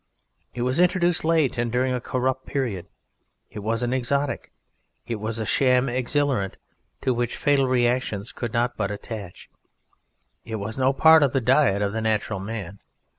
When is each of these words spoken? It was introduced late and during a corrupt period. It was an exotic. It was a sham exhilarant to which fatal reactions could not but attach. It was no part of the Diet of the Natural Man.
It 0.55 0.63
was 0.63 0.79
introduced 0.79 1.23
late 1.23 1.59
and 1.59 1.71
during 1.71 1.93
a 1.93 2.01
corrupt 2.01 2.47
period. 2.47 2.87
It 3.51 3.59
was 3.59 3.83
an 3.83 3.93
exotic. 3.93 4.51
It 5.05 5.17
was 5.19 5.37
a 5.37 5.45
sham 5.45 5.87
exhilarant 5.87 6.57
to 7.01 7.13
which 7.13 7.37
fatal 7.37 7.67
reactions 7.67 8.31
could 8.31 8.51
not 8.51 8.75
but 8.75 8.89
attach. 8.89 9.47
It 10.43 10.55
was 10.55 10.79
no 10.79 10.91
part 10.91 11.21
of 11.21 11.33
the 11.33 11.39
Diet 11.55 11.83
of 11.83 11.93
the 11.93 12.01
Natural 12.01 12.39
Man. 12.39 12.79